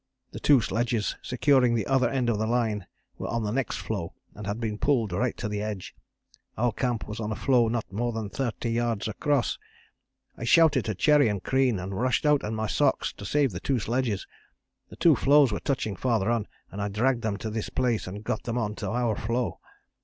The 0.31 0.39
two 0.39 0.61
sledges 0.61 1.15
securing 1.21 1.75
the 1.75 1.85
other 1.85 2.09
end 2.09 2.27
of 2.27 2.39
the 2.39 2.47
line 2.47 2.87
were 3.19 3.27
on 3.27 3.43
the 3.43 3.51
next 3.51 3.77
floe 3.77 4.15
and 4.33 4.47
had 4.47 4.59
been 4.59 4.79
pulled 4.79 5.11
right 5.11 5.37
to 5.37 5.47
the 5.47 5.61
edge. 5.61 5.93
Our 6.57 6.71
camp 6.73 7.07
was 7.07 7.19
on 7.19 7.31
a 7.31 7.35
floe 7.35 7.67
not 7.67 7.93
more 7.93 8.11
than 8.11 8.31
30 8.31 8.71
yards 8.71 9.07
across. 9.07 9.59
I 10.35 10.43
shouted 10.43 10.85
to 10.85 10.95
Cherry 10.95 11.27
and 11.27 11.43
Crean, 11.43 11.77
and 11.77 11.93
rushed 12.01 12.25
out 12.25 12.41
in 12.43 12.55
my 12.55 12.65
socks 12.65 13.13
to 13.13 13.25
save 13.25 13.51
the 13.51 13.59
two 13.59 13.77
sledges; 13.77 14.25
the 14.89 14.95
two 14.95 15.15
floes 15.15 15.51
were 15.51 15.59
touching 15.59 15.95
farther 15.95 16.31
on 16.31 16.47
and 16.71 16.81
I 16.81 16.87
dragged 16.87 17.21
them 17.21 17.37
to 17.37 17.51
this 17.51 17.69
place 17.69 18.07
and 18.07 18.23
got 18.23 18.41
them 18.41 18.57
on 18.57 18.73
to 18.77 18.89
our 18.89 19.15
floe. 19.15 19.59